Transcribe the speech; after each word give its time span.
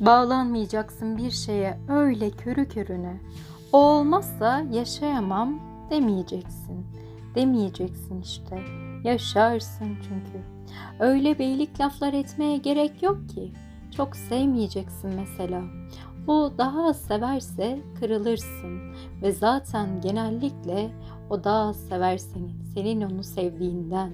Bağlanmayacaksın 0.00 1.18
bir 1.18 1.30
şeye 1.30 1.78
öyle 1.88 2.30
körü 2.30 2.68
körüne. 2.68 3.20
O 3.72 3.78
olmazsa 3.78 4.64
yaşayamam 4.72 5.60
demeyeceksin. 5.90 6.86
Demeyeceksin 7.34 8.20
işte. 8.20 8.58
Yaşarsın 9.04 9.96
çünkü. 10.02 10.44
Öyle 11.00 11.38
beylik 11.38 11.80
laflar 11.80 12.12
etmeye 12.12 12.56
gerek 12.56 13.02
yok 13.02 13.28
ki. 13.28 13.52
Çok 13.96 14.16
sevmeyeceksin 14.16 15.10
mesela. 15.14 15.62
O 16.26 16.52
daha 16.58 16.88
az 16.88 17.00
severse 17.00 17.80
kırılırsın 18.00 18.94
ve 19.22 19.32
zaten 19.32 20.00
genellikle 20.00 20.90
o 21.30 21.44
daha 21.44 21.68
az 21.68 21.76
sever 21.76 22.18
seni. 22.18 22.50
Senin 22.74 23.00
onu 23.00 23.24
sevdiğinden. 23.24 24.12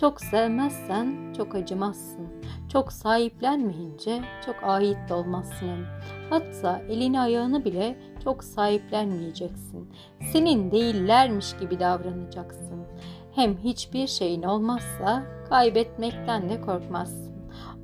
Çok 0.00 0.20
sevmezsen 0.20 1.34
çok 1.36 1.54
acımazsın. 1.54 2.26
Çok 2.74 2.92
sahiplenmeyince 2.92 4.22
çok 4.46 4.56
ait 4.62 4.96
de 5.08 5.14
olmazsın. 5.14 5.86
Hatta 6.30 6.82
elini 6.88 7.20
ayağını 7.20 7.64
bile 7.64 7.96
çok 8.24 8.44
sahiplenmeyeceksin. 8.44 9.92
Senin 10.32 10.70
değillermiş 10.70 11.56
gibi 11.56 11.80
davranacaksın. 11.80 12.86
Hem 13.34 13.56
hiçbir 13.56 14.06
şeyin 14.06 14.42
olmazsa 14.42 15.22
kaybetmekten 15.48 16.50
de 16.50 16.60
korkmazsın. 16.60 17.34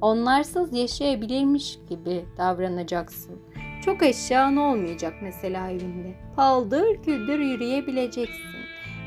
Onlarsız 0.00 0.74
yaşayabilirmiş 0.74 1.78
gibi 1.88 2.24
davranacaksın. 2.38 3.42
Çok 3.84 4.02
eşyan 4.02 4.56
olmayacak 4.56 5.14
mesela 5.22 5.70
evinde. 5.70 6.14
Paldır 6.36 7.02
küldür 7.02 7.38
yürüyebileceksin. 7.38 8.60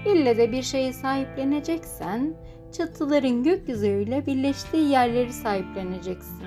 İlle 0.05 0.37
de 0.37 0.51
bir 0.51 0.63
şeye 0.63 0.93
sahipleneceksen 0.93 2.35
çatıların 2.73 3.43
gökyüzüyle 3.43 4.25
birleştiği 4.25 4.89
yerleri 4.89 5.33
sahipleneceksin. 5.33 6.43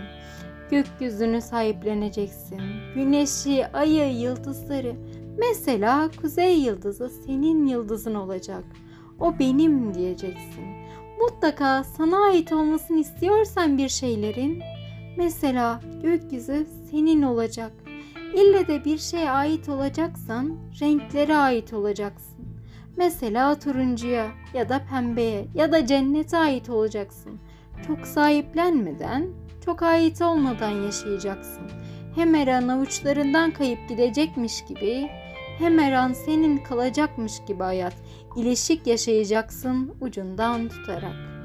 Gökyüzünü 0.71 1.41
sahipleneceksin. 1.41 2.61
Güneşi, 2.95 3.67
ayı, 3.67 4.13
yıldızları. 4.13 4.97
Mesela 5.39 6.11
kuzey 6.21 6.61
yıldızı 6.61 7.09
senin 7.09 7.67
yıldızın 7.67 8.15
olacak. 8.15 8.65
O 9.21 9.39
benim 9.39 9.95
diyeceksin. 9.95 10.65
Mutlaka 11.21 11.85
sana 11.85 12.25
ait 12.25 12.53
olmasını 12.53 12.99
istiyorsan 12.99 13.79
bir 13.79 13.89
şeylerin 13.89 14.63
mesela 15.17 15.81
gökyüzü 16.03 16.67
senin 16.91 17.23
olacak. 17.23 17.73
İlle 18.35 18.69
de 18.69 18.85
bir 18.85 18.99
şeye 18.99 19.31
ait 19.31 19.69
olacaksan 19.69 20.57
renklere 20.81 21.37
ait 21.37 21.73
olacaksın. 21.73 22.56
Mesela 22.97 23.59
turuncuya 23.59 24.27
ya 24.55 24.69
da 24.69 24.85
pembeye 24.91 25.47
ya 25.55 25.73
da 25.73 25.87
cennete 25.87 26.37
ait 26.37 26.71
olacaksın. 26.71 27.41
Çok 27.87 28.07
sahiplenmeden, 28.07 29.27
çok 29.65 29.83
ait 29.83 30.23
olmadan 30.23 30.71
yaşayacaksın. 30.71 31.63
Hem 32.15 32.35
her 32.35 32.47
an 32.47 32.69
avuçlarından 32.69 33.51
kayıp 33.51 33.89
gidecekmiş 33.89 34.65
gibi, 34.65 35.09
hem 35.59 35.79
her 35.79 36.15
senin 36.15 36.59
kalacakmış 36.59 37.33
gibi 37.49 37.63
hayat. 37.63 37.95
İleşik 38.37 38.87
yaşayacaksın 38.87 39.95
ucundan 40.01 40.69
tutarak. 40.69 41.36